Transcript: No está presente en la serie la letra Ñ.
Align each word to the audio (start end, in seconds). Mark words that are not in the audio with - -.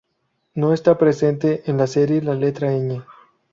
No 0.55 0.73
está 0.73 0.97
presente 0.97 1.61
en 1.69 1.77
la 1.77 1.85
serie 1.85 2.23
la 2.23 2.33
letra 2.33 2.73
Ñ. 2.75 3.03